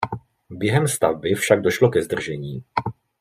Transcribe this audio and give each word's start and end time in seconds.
Během 0.49 0.87
stavby 0.87 1.33
však 1.35 1.61
došlo 1.61 1.89
ke 1.89 2.01
zdržení. 2.03 2.63